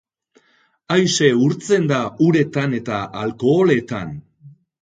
[0.95, 1.99] Aise urtzen da
[2.31, 4.19] uretan eta alkoholetan.